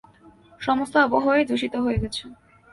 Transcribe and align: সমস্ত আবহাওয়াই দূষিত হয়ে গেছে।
সমস্ত 0.61 0.93
আবহাওয়াই 0.97 1.47
দূষিত 1.49 1.73
হয়ে 1.75 2.01
গেছে। 2.03 2.23